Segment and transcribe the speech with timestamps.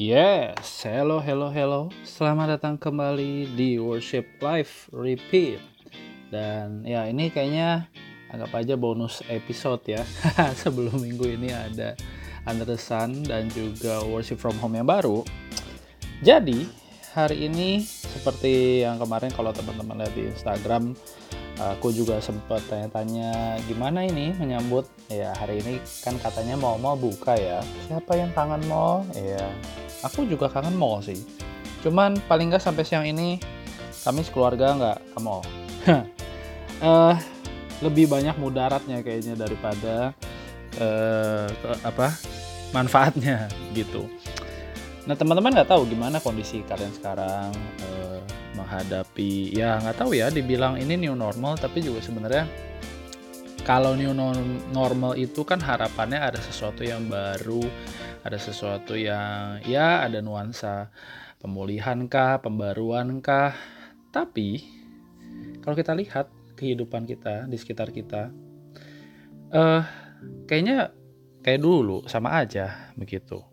[0.00, 1.92] Yes, hello, hello, hello.
[2.08, 5.60] Selamat datang kembali di Worship Live Repeat.
[6.32, 7.84] Dan ya ini kayaknya
[8.32, 10.00] anggap aja bonus episode ya.
[10.64, 12.00] Sebelum minggu ini ada
[12.48, 15.20] Under the Sun dan juga Worship from Home yang baru.
[16.24, 16.64] Jadi
[17.12, 20.96] hari ini seperti yang kemarin kalau teman-teman lihat di Instagram
[21.60, 24.88] aku juga sempat tanya-tanya gimana ini menyambut?
[25.12, 27.60] Ya hari ini kan katanya mau mau buka ya.
[27.84, 29.04] Siapa yang kangen mall?
[29.12, 29.44] Ya
[30.00, 31.20] aku juga kangen mall sih.
[31.84, 33.36] Cuman paling nggak sampai siang ini
[34.00, 35.44] kami sekeluarga nggak ke mall.
[36.80, 37.12] Uh,
[37.84, 40.12] lebih banyak mudaratnya kayaknya daripada
[40.80, 42.12] uh, ke, apa
[42.70, 44.06] manfaatnya gitu
[45.08, 47.52] nah teman-teman nggak tahu gimana kondisi kalian sekarang
[47.88, 48.20] uh,
[48.52, 52.44] menghadapi ya nggak tahu ya dibilang ini new normal tapi juga sebenarnya
[53.60, 54.10] kalau new
[54.72, 57.60] normal itu kan harapannya ada sesuatu yang baru,
[58.24, 60.88] ada sesuatu yang ya ada nuansa
[61.38, 63.52] pemulihan kah, pembaruan kah.
[64.10, 64.64] Tapi
[65.60, 68.32] kalau kita lihat kehidupan kita di sekitar kita,
[69.52, 69.82] eh
[70.48, 70.90] kayaknya
[71.44, 73.49] kayak dulu sama aja begitu.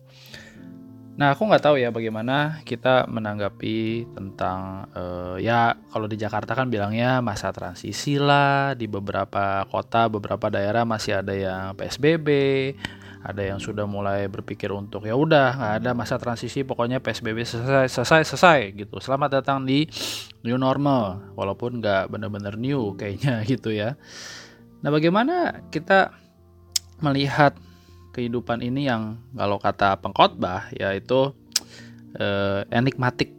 [1.18, 6.70] Nah, aku nggak tahu ya bagaimana kita menanggapi tentang uh, ya kalau di Jakarta kan
[6.70, 12.30] bilangnya masa transisi lah, di beberapa kota, beberapa daerah masih ada yang PSBB,
[13.26, 17.90] ada yang sudah mulai berpikir untuk ya udah nggak ada masa transisi, pokoknya PSBB selesai,
[17.90, 19.02] selesai, selesai gitu.
[19.02, 19.90] Selamat datang di
[20.46, 23.98] new normal, walaupun nggak benar-benar new kayaknya gitu ya.
[24.86, 26.14] Nah, bagaimana kita
[27.02, 27.58] melihat
[28.18, 31.38] kehidupan ini yang kalau kata pengkhotbah yaitu
[32.18, 33.30] uh, enigmatik.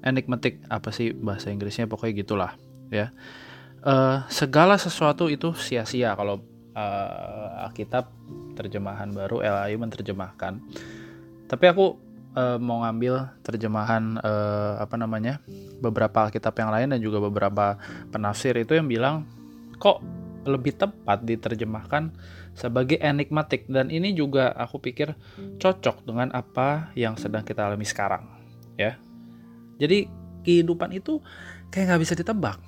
[0.00, 1.84] Enigmatik apa sih bahasa Inggrisnya?
[1.84, 2.52] Pokoknya gitulah
[2.88, 3.12] ya.
[3.84, 6.16] Uh, segala sesuatu itu sia-sia.
[6.16, 6.40] Kalau
[6.72, 8.08] uh, Alkitab
[8.56, 10.64] terjemahan baru LAI menerjemahkan.
[11.46, 12.00] Tapi aku
[12.32, 15.44] uh, mau ngambil terjemahan uh, apa namanya
[15.84, 17.76] beberapa Alkitab yang lain dan juga beberapa
[18.08, 19.28] penafsir itu yang bilang
[19.76, 20.00] kok
[20.48, 22.14] lebih tepat diterjemahkan
[22.56, 23.68] sebagai enigmatik.
[23.68, 25.12] Dan ini juga aku pikir
[25.60, 28.24] cocok dengan apa yang sedang kita alami sekarang
[28.80, 28.96] ya.
[29.76, 30.08] Jadi
[30.46, 31.20] kehidupan itu
[31.68, 32.58] kayak nggak bisa ditebak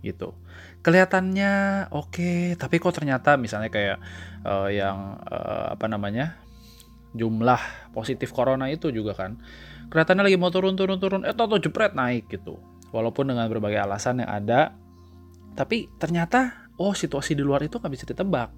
[0.00, 0.32] gitu.
[0.80, 1.52] Kelihatannya
[1.90, 3.98] oke okay, tapi kok ternyata misalnya kayak
[4.46, 6.38] uh, yang uh, apa namanya
[7.16, 7.58] jumlah
[7.96, 9.40] positif corona itu juga kan
[9.88, 12.58] kelihatannya lagi mau turun turun turun eh toto jepret naik gitu.
[12.94, 14.72] Walaupun dengan berbagai alasan yang ada
[15.56, 18.52] tapi ternyata oh situasi di luar itu nggak bisa ditebak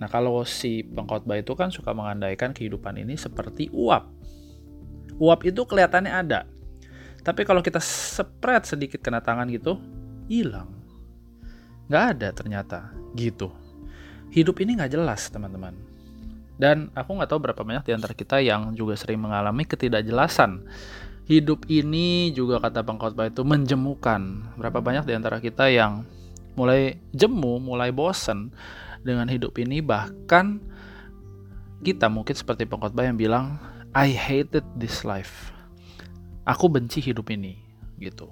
[0.00, 4.08] Nah, kalau si pengkhotbah itu kan suka mengandaikan kehidupan ini seperti uap.
[5.20, 6.48] Uap itu kelihatannya ada.
[7.20, 9.76] Tapi kalau kita spread sedikit kena tangan gitu,
[10.24, 10.72] hilang.
[11.92, 12.78] Nggak ada ternyata,
[13.12, 13.52] gitu.
[14.32, 15.76] Hidup ini nggak jelas, teman-teman.
[16.56, 20.64] Dan aku nggak tahu berapa banyak di antara kita yang juga sering mengalami ketidakjelasan.
[21.28, 24.48] Hidup ini juga kata pengkhotbah itu menjemukan.
[24.56, 26.08] Berapa banyak di antara kita yang
[26.60, 28.52] mulai jemu, mulai bosen,
[29.00, 29.80] dengan hidup ini.
[29.80, 30.60] Bahkan
[31.80, 33.56] kita mungkin seperti pengkhotbah yang bilang
[33.96, 35.50] I hated this life.
[36.44, 37.56] Aku benci hidup ini
[37.96, 38.28] gitu.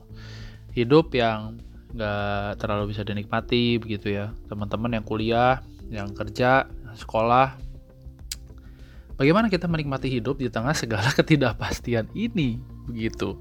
[0.72, 1.60] Hidup yang
[1.96, 4.36] gak terlalu bisa dinikmati begitu ya.
[4.46, 7.56] Teman-teman yang kuliah yang kerja sekolah
[9.16, 13.40] bagaimana kita menikmati hidup di tengah segala ketidakpastian ini begitu.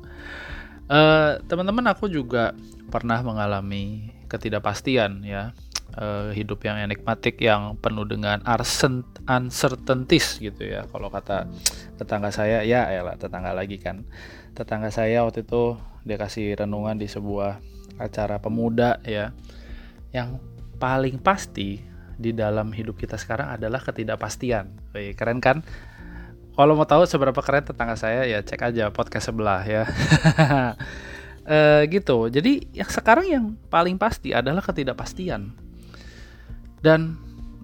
[0.87, 2.55] Uh, teman-teman aku juga
[2.87, 5.55] pernah mengalami ketidakpastian ya.
[5.97, 10.83] Uh, hidup yang enigmatik yang penuh dengan uncertainties gitu ya.
[10.83, 11.47] Kalau kata
[11.95, 14.03] tetangga saya ya ya lah tetangga lagi kan.
[14.51, 17.63] Tetangga saya waktu itu dia kasih renungan di sebuah
[17.97, 19.31] acara pemuda ya.
[20.11, 20.43] Yang
[20.75, 21.79] paling pasti
[22.17, 24.91] di dalam hidup kita sekarang adalah ketidakpastian.
[24.91, 25.63] Wih, keren kan?
[26.57, 29.85] Kalau mau tahu seberapa keren tetangga saya ya cek aja podcast sebelah ya
[31.47, 35.55] e, gitu jadi yang sekarang yang paling pasti adalah ketidakpastian
[36.83, 37.17] dan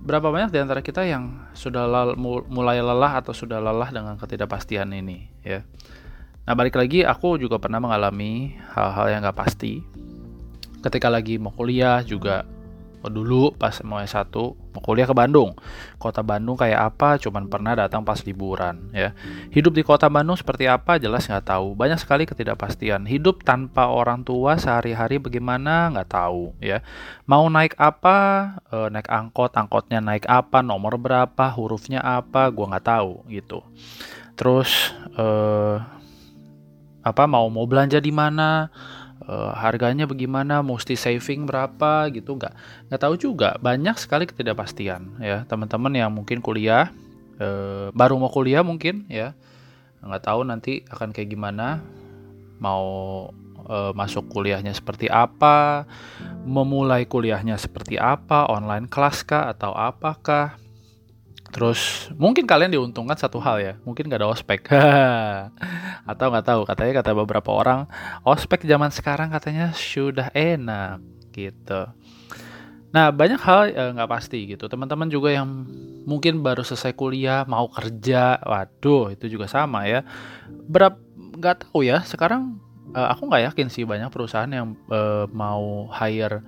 [0.04, 2.20] berapa banyak di antara kita yang sudah lal,
[2.52, 5.64] mulai lelah atau sudah lelah dengan ketidakpastian ini ya.
[6.44, 9.80] Nah balik lagi aku juga pernah mengalami hal-hal yang gak pasti.
[10.84, 12.44] Ketika lagi mau kuliah juga
[13.12, 14.32] dulu pas mau S1
[14.74, 15.56] mau kuliah ke Bandung.
[16.00, 19.12] Kota Bandung kayak apa cuman pernah datang pas liburan ya.
[19.52, 21.76] Hidup di kota Bandung seperti apa jelas nggak tahu.
[21.76, 23.06] Banyak sekali ketidakpastian.
[23.06, 26.82] Hidup tanpa orang tua sehari-hari bagaimana nggak tahu ya.
[27.28, 28.18] Mau naik apa,
[28.68, 33.62] e, naik angkot, angkotnya naik apa, nomor berapa, hurufnya apa, gua nggak tahu gitu.
[34.34, 35.26] Terus e,
[37.04, 38.72] apa mau mau belanja di mana?
[39.28, 42.54] Uh, harganya bagaimana, mesti saving berapa gitu nggak
[42.90, 43.56] nggak tahu juga.
[43.60, 45.44] Banyak sekali ketidakpastian ya.
[45.48, 46.92] Teman-teman yang mungkin kuliah
[47.40, 49.36] uh, baru mau kuliah mungkin ya
[50.04, 51.80] nggak tahu nanti akan kayak gimana.
[52.60, 52.86] Mau
[53.68, 55.88] uh, masuk kuliahnya seperti apa
[56.44, 60.60] memulai kuliahnya seperti apa online kelas kah atau apakah
[61.54, 64.66] Terus mungkin kalian diuntungkan satu hal ya, mungkin gak ada ospek.
[66.10, 67.86] Atau nggak tahu, katanya kata beberapa orang,
[68.26, 70.98] ospek zaman sekarang katanya sudah enak
[71.30, 71.94] gitu.
[72.90, 74.66] Nah banyak hal nggak eh, pasti gitu.
[74.66, 75.46] Teman-teman juga yang
[76.10, 80.02] mungkin baru selesai kuliah mau kerja, waduh itu juga sama ya.
[80.50, 80.98] Berap
[81.38, 82.02] nggak tahu ya.
[82.02, 82.58] Sekarang
[82.98, 86.42] eh, aku nggak yakin sih banyak perusahaan yang eh, mau hire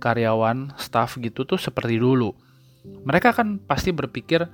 [0.00, 2.32] karyawan, staff gitu tuh seperti dulu
[2.82, 4.46] mereka kan pasti berpikir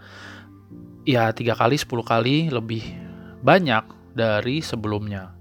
[1.09, 2.85] ya tiga kali, sepuluh kali lebih
[3.41, 5.33] banyak dari sebelumnya.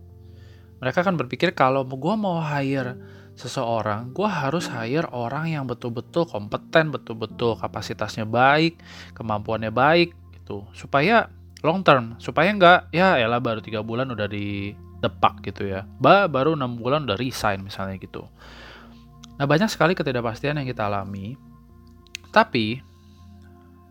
[0.78, 2.96] Mereka kan berpikir kalau gue mau hire
[3.38, 8.82] seseorang, gue harus hire orang yang betul-betul kompeten, betul-betul kapasitasnya baik,
[9.14, 11.30] kemampuannya baik, gitu, supaya
[11.66, 16.26] long term, supaya nggak ya elah baru tiga bulan udah di depak gitu ya, ba
[16.30, 18.26] baru enam bulan udah resign misalnya gitu.
[19.38, 21.38] Nah banyak sekali ketidakpastian yang kita alami
[22.38, 22.86] tapi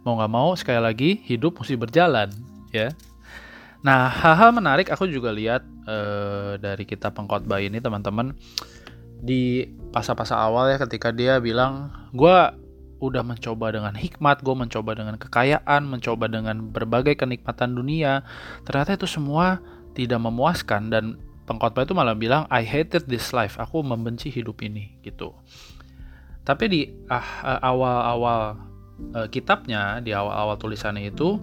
[0.06, 2.30] mau nggak mau sekali lagi hidup mesti berjalan
[2.70, 2.94] ya.
[3.82, 8.38] Nah hal-hal menarik aku juga lihat uh, dari kita pengkhotbah ini teman-teman
[9.18, 12.38] di pasal-pasal awal ya ketika dia bilang gue
[12.96, 18.24] udah mencoba dengan hikmat, gue mencoba dengan kekayaan, mencoba dengan berbagai kenikmatan dunia.
[18.64, 19.60] Ternyata itu semua
[19.92, 24.96] tidak memuaskan dan pengkhotbah itu malah bilang I hated this life, aku membenci hidup ini
[25.04, 25.36] gitu.
[26.46, 28.54] Tapi di ah, awal-awal
[29.18, 31.42] uh, kitabnya, di awal-awal tulisannya itu,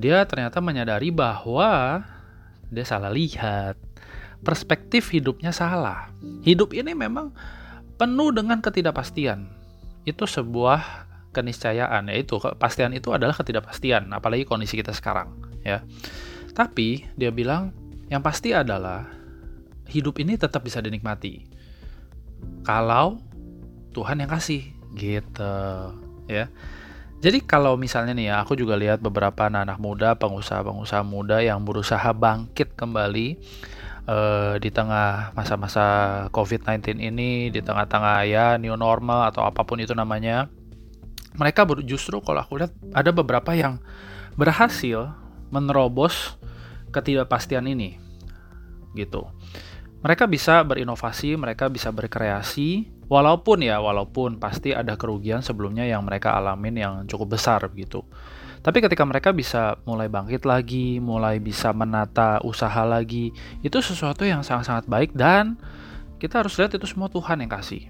[0.00, 2.00] dia ternyata menyadari bahwa
[2.72, 3.76] dia salah lihat.
[4.40, 6.08] Perspektif hidupnya salah.
[6.40, 7.36] Hidup ini memang
[8.00, 9.44] penuh dengan ketidakpastian.
[10.08, 15.84] Itu sebuah keniscayaan, yaitu kepastian itu adalah ketidakpastian, apalagi kondisi kita sekarang, ya.
[16.56, 17.70] Tapi dia bilang
[18.10, 19.06] yang pasti adalah
[19.86, 21.46] hidup ini tetap bisa dinikmati.
[22.66, 23.20] Kalau
[23.90, 25.54] Tuhan yang kasih gitu
[26.30, 26.50] ya.
[27.20, 31.60] Jadi kalau misalnya nih ya aku juga lihat beberapa anak, -anak muda pengusaha-pengusaha muda yang
[31.68, 33.36] berusaha bangkit kembali
[34.08, 35.84] uh, di tengah masa-masa
[36.32, 40.48] COVID-19 ini di tengah-tengah ya new normal atau apa pun itu namanya
[41.36, 43.78] mereka justru kalau aku lihat ada beberapa yang
[44.34, 45.12] berhasil
[45.52, 46.40] menerobos
[46.90, 48.00] ketidakpastian ini
[48.98, 49.28] gitu.
[50.00, 56.38] Mereka bisa berinovasi mereka bisa berkreasi Walaupun ya, walaupun pasti ada kerugian sebelumnya yang mereka
[56.38, 58.06] alamin yang cukup besar gitu.
[58.60, 63.34] Tapi ketika mereka bisa mulai bangkit lagi, mulai bisa menata usaha lagi,
[63.66, 65.58] itu sesuatu yang sangat-sangat baik dan
[66.22, 67.88] kita harus lihat itu semua Tuhan yang kasih.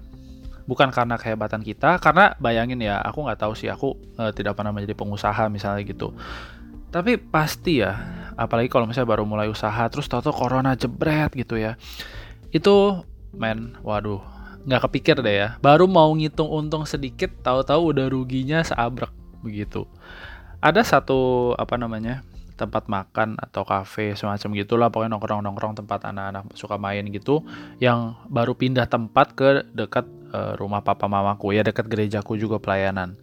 [0.65, 4.71] Bukan karena kehebatan kita, karena bayangin ya, aku nggak tahu sih, aku e, tidak pernah
[4.71, 6.15] menjadi pengusaha misalnya gitu.
[6.89, 7.91] Tapi pasti ya,
[8.39, 11.75] apalagi kalau misalnya baru mulai usaha, terus tahu-tahu corona jebret gitu ya.
[12.55, 13.03] Itu,
[13.35, 14.23] men, waduh,
[14.65, 15.49] nggak kepikir deh ya.
[15.59, 19.11] Baru mau ngitung untung sedikit, tahu-tahu udah ruginya seabrek
[19.41, 19.85] begitu.
[20.61, 22.21] Ada satu apa namanya
[22.61, 27.41] tempat makan atau kafe semacam gitulah pokoknya nongkrong-nongkrong tempat anak-anak suka main gitu
[27.81, 33.17] yang baru pindah tempat ke dekat uh, rumah papa mamaku ya dekat gerejaku juga pelayanan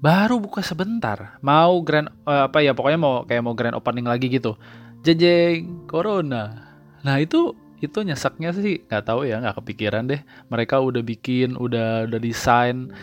[0.00, 4.32] baru buka sebentar mau grand uh, apa ya pokoknya mau kayak mau grand opening lagi
[4.32, 4.56] gitu
[5.04, 6.72] jejeng corona
[7.04, 7.52] nah itu
[7.82, 10.22] itu nyeseknya sih nggak tahu ya nggak kepikiran deh.
[10.48, 12.94] Mereka udah bikin udah udah desain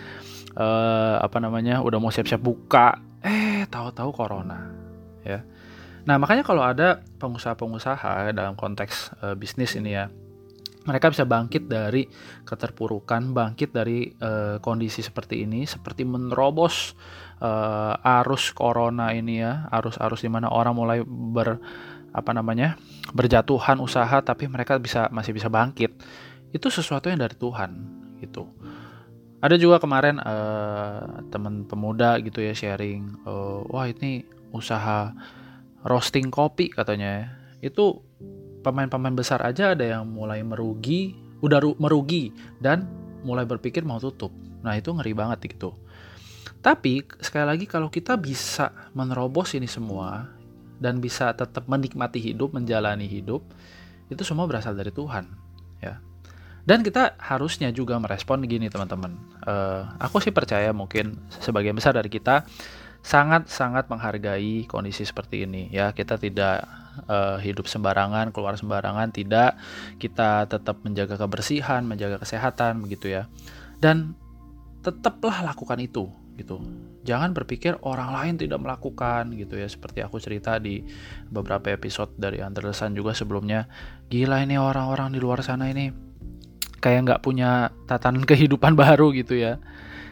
[0.55, 2.95] uh, apa namanya udah mau siap-siap buka.
[3.19, 4.71] Eh tahu-tahu corona
[5.27, 5.43] ya.
[6.07, 10.07] Nah makanya kalau ada pengusaha-pengusaha dalam konteks uh, bisnis ini ya
[10.87, 12.07] mereka bisa bangkit dari
[12.47, 16.97] keterpurukan bangkit dari uh, kondisi seperti ini seperti menerobos
[17.43, 21.59] uh, arus corona ini ya arus-arus di mana orang mulai ber
[22.13, 22.75] apa namanya
[23.13, 25.93] berjatuhan usaha tapi mereka bisa masih bisa bangkit.
[26.49, 27.71] Itu sesuatu yang dari Tuhan
[28.19, 28.49] gitu.
[29.39, 35.15] Ada juga kemarin uh, teman pemuda gitu ya sharing uh, wah ini usaha
[35.87, 37.27] roasting kopi katanya ya.
[37.71, 38.03] itu
[38.59, 42.83] pemain-pemain besar aja ada yang mulai merugi udah merugi dan
[43.23, 44.31] mulai berpikir mau tutup.
[44.59, 45.75] Nah itu ngeri banget gitu.
[46.59, 50.38] Tapi sekali lagi kalau kita bisa menerobos ini semua
[50.79, 53.43] dan bisa tetap menikmati hidup, menjalani hidup,
[54.09, 55.27] itu semua berasal dari Tuhan,
[55.83, 55.99] ya.
[56.63, 59.15] Dan kita harusnya juga merespon gini teman-teman.
[59.43, 62.45] Uh, aku sih percaya mungkin sebagian besar dari kita
[62.99, 65.91] sangat-sangat menghargai kondisi seperti ini, ya.
[65.91, 66.63] Kita tidak
[67.09, 69.57] uh, hidup sembarangan, keluar sembarangan, tidak.
[69.97, 73.25] Kita tetap menjaga kebersihan, menjaga kesehatan, begitu ya.
[73.79, 74.13] Dan
[74.79, 76.07] tetaplah lakukan itu,
[76.39, 76.63] gitu.
[77.03, 80.79] Jangan berpikir orang lain tidak melakukan gitu ya seperti aku cerita di
[81.27, 82.39] beberapa episode dari
[82.71, 83.67] Sun juga sebelumnya.
[84.07, 85.91] Gila ini orang-orang di luar sana ini
[86.79, 89.59] kayak nggak punya tatanan kehidupan baru gitu ya.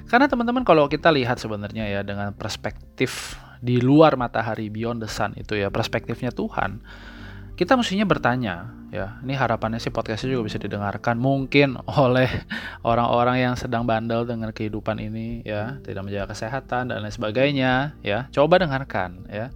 [0.08, 5.34] Karena teman-teman kalau kita lihat sebenarnya ya dengan perspektif di luar matahari beyond the sun
[5.34, 6.80] itu ya perspektifnya Tuhan
[7.58, 9.18] kita mestinya bertanya ya.
[9.26, 11.18] Ini harapannya sih podcastnya juga bisa didengarkan.
[11.18, 12.30] Mungkin oleh
[12.90, 15.82] orang-orang yang sedang bandel dengan kehidupan ini ya.
[15.82, 18.30] Tidak menjaga kesehatan dan lain sebagainya ya.
[18.30, 19.50] Coba dengarkan ya.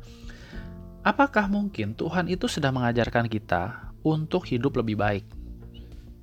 [1.06, 5.26] Apakah mungkin Tuhan itu sedang mengajarkan kita untuk hidup lebih baik?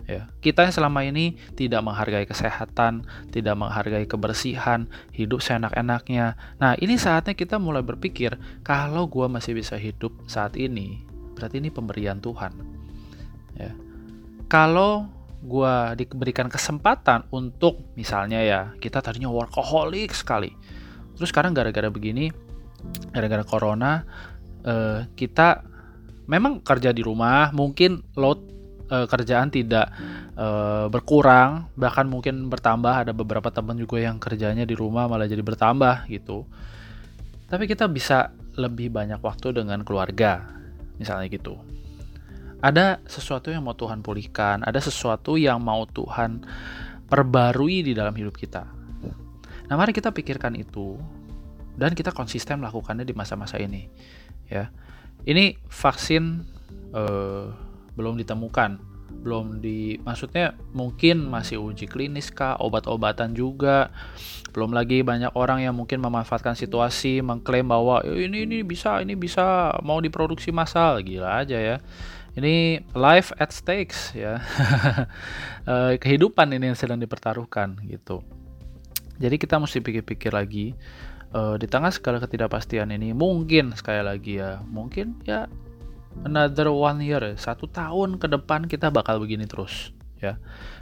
[0.08, 0.24] Ya.
[0.40, 6.34] Kita yang selama ini tidak menghargai kesehatan tidak menghargai kebersihan hidup seenak-enaknya.
[6.58, 11.07] Nah ini saatnya kita mulai berpikir kalau gue masih bisa hidup saat ini
[11.38, 12.52] berarti ini pemberian Tuhan.
[13.54, 13.72] Ya.
[14.50, 15.06] Kalau
[15.38, 20.50] gue diberikan kesempatan untuk misalnya ya kita tadinya workaholic sekali,
[21.14, 22.34] terus sekarang gara-gara begini,
[23.14, 24.02] gara-gara corona
[24.66, 25.62] eh, kita
[26.28, 28.40] memang kerja di rumah, mungkin load
[28.90, 29.88] eh, kerjaan tidak
[30.36, 33.08] eh, berkurang, bahkan mungkin bertambah.
[33.08, 36.44] Ada beberapa teman juga yang kerjanya di rumah malah jadi bertambah gitu.
[37.48, 40.44] Tapi kita bisa lebih banyak waktu dengan keluarga,
[40.98, 41.56] misalnya gitu.
[42.58, 46.42] Ada sesuatu yang mau Tuhan pulihkan ada sesuatu yang mau Tuhan
[47.06, 48.66] perbarui di dalam hidup kita.
[49.68, 50.98] Nah mari kita pikirkan itu
[51.78, 53.86] dan kita konsisten melakukannya di masa-masa ini
[54.50, 54.68] ya.
[55.22, 56.22] Ini vaksin
[56.94, 57.46] eh,
[57.94, 63.90] belum ditemukan belum di maksudnya mungkin masih uji klinis kah obat-obatan juga.
[64.54, 69.18] Belum lagi banyak orang yang mungkin memanfaatkan situasi mengklaim bahwa e, ini ini bisa ini
[69.18, 71.00] bisa mau diproduksi massal.
[71.04, 71.76] Gila aja ya.
[72.38, 74.38] Ini life at stakes ya.
[75.68, 78.24] Eh, kehidupan ini yang sedang dipertaruhkan gitu.
[79.20, 80.72] Jadi kita mesti pikir-pikir lagi
[81.32, 85.48] uh, di tengah segala ketidakpastian ini mungkin sekali lagi ya mungkin ya
[86.26, 90.40] another one year, satu tahun ke depan kita bakal begini terus, ya.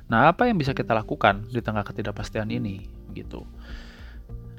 [0.08, 3.44] Nah, apa yang bisa kita lakukan di tengah ketidakpastian ini, gitu.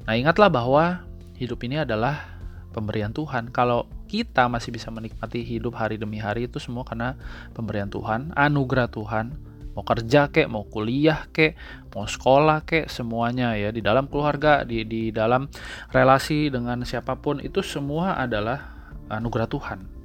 [0.04, 1.02] Nah, ingatlah bahwa
[1.40, 2.38] hidup ini adalah
[2.70, 3.50] pemberian Tuhan.
[3.50, 7.18] Kalau kita masih bisa menikmati hidup hari demi hari itu semua karena
[7.52, 9.34] pemberian Tuhan, anugerah Tuhan.
[9.76, 11.54] Mau kerja kek, mau kuliah kek,
[11.94, 15.46] mau sekolah kek, semuanya ya di dalam keluarga, di di dalam
[15.94, 19.97] relasi dengan siapa pun itu semua adalah anugerah Tuhan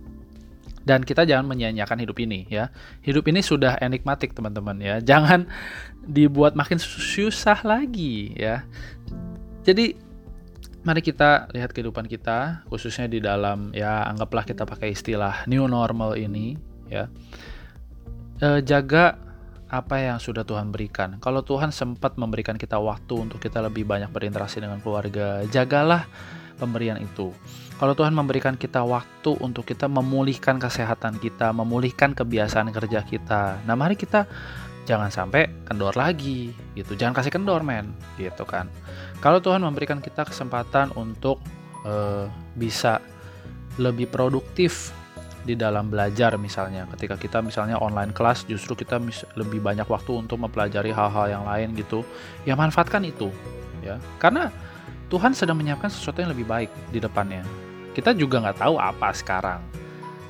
[0.84, 2.68] dan kita jangan menyanyiakan hidup ini ya.
[3.04, 5.00] Hidup ini sudah enigmatik teman-teman ya.
[5.00, 5.48] Jangan
[6.04, 8.68] dibuat makin susah lagi ya.
[9.64, 9.96] Jadi
[10.84, 16.20] mari kita lihat kehidupan kita khususnya di dalam ya anggaplah kita pakai istilah new normal
[16.20, 16.60] ini
[16.92, 17.08] ya.
[18.44, 19.16] E, jaga
[19.72, 21.18] apa yang sudah Tuhan berikan.
[21.18, 26.06] Kalau Tuhan sempat memberikan kita waktu untuk kita lebih banyak berinteraksi dengan keluarga, jagalah
[26.64, 27.36] pemberian itu.
[27.76, 33.60] Kalau Tuhan memberikan kita waktu untuk kita memulihkan kesehatan kita, memulihkan kebiasaan kerja kita.
[33.68, 34.24] Nah, mari kita
[34.88, 36.96] jangan sampai kendor lagi gitu.
[36.96, 38.72] Jangan kasih kendor, men, gitu kan.
[39.20, 41.44] Kalau Tuhan memberikan kita kesempatan untuk
[41.84, 43.04] uh, bisa
[43.76, 44.94] lebih produktif
[45.44, 48.96] di dalam belajar misalnya ketika kita misalnya online kelas justru kita
[49.36, 52.08] lebih banyak waktu untuk mempelajari hal-hal yang lain gitu
[52.48, 53.28] ya manfaatkan itu
[53.84, 54.48] ya karena
[55.14, 57.46] Tuhan sedang menyiapkan sesuatu yang lebih baik di depannya.
[57.94, 59.62] Kita juga nggak tahu apa sekarang,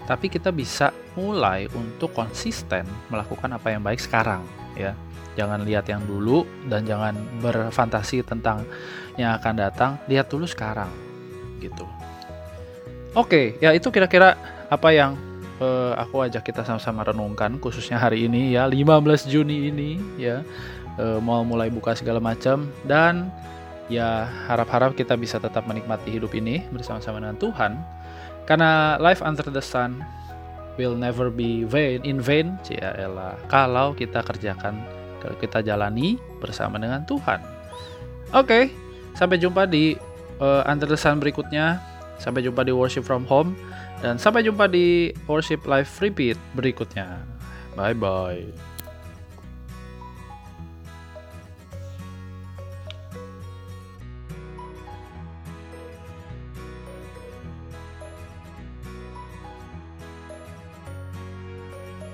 [0.03, 4.43] tapi kita bisa mulai untuk konsisten melakukan apa yang baik sekarang,
[4.75, 4.91] ya.
[5.39, 8.67] Jangan lihat yang dulu dan jangan berfantasi tentang
[9.15, 9.91] yang akan datang.
[10.11, 10.91] Lihat dulu sekarang,
[11.63, 11.87] gitu.
[13.15, 14.35] Oke, ya itu kira-kira
[14.67, 15.15] apa yang
[15.63, 20.43] uh, aku ajak kita sama-sama renungkan khususnya hari ini ya 15 Juni ini ya
[20.99, 23.31] uh, mau mulai buka segala macam dan
[23.91, 27.71] ya harap-harap kita bisa tetap menikmati hidup ini bersama-sama dengan Tuhan.
[28.43, 30.03] Karena life under the sun
[30.75, 34.81] will never be vain in vain elah kalau kita kerjakan
[35.21, 37.39] kalau kita jalani bersama dengan Tuhan.
[38.33, 38.63] Oke okay,
[39.15, 39.95] sampai jumpa di
[40.43, 41.79] uh, under the sun berikutnya.
[42.21, 43.55] Sampai jumpa di worship from home.
[43.99, 47.23] Dan sampai jumpa di worship live repeat berikutnya.
[47.75, 48.72] Bye bye